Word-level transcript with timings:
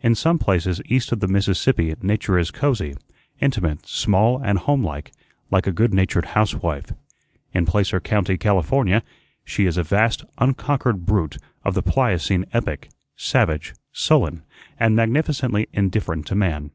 In 0.00 0.14
some 0.14 0.38
places 0.38 0.80
east 0.86 1.12
of 1.12 1.20
the 1.20 1.28
Mississippi 1.28 1.94
nature 2.00 2.38
is 2.38 2.50
cosey, 2.50 2.94
intimate, 3.42 3.86
small, 3.86 4.40
and 4.42 4.58
homelike, 4.58 5.12
like 5.50 5.66
a 5.66 5.70
good 5.70 5.92
natured 5.92 6.24
housewife. 6.32 6.92
In 7.52 7.66
Placer 7.66 8.00
County, 8.00 8.38
California, 8.38 9.02
she 9.44 9.66
is 9.66 9.76
a 9.76 9.82
vast, 9.82 10.24
unconquered 10.38 11.04
brute 11.04 11.36
of 11.62 11.74
the 11.74 11.82
Pliocene 11.82 12.46
epoch, 12.54 12.88
savage, 13.16 13.74
sullen, 13.92 14.44
and 14.78 14.96
magnificently 14.96 15.66
indifferent 15.74 16.26
to 16.28 16.34
man. 16.34 16.70